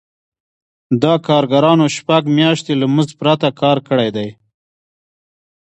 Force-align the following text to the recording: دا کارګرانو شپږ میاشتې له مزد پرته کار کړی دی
دا 1.01 1.13
کارګرانو 1.27 1.85
شپږ 1.97 2.23
میاشتې 2.37 2.73
له 2.81 2.85
مزد 2.93 3.11
پرته 3.21 3.49
کار 3.61 3.77
کړی 3.87 4.09
دی 4.15 4.29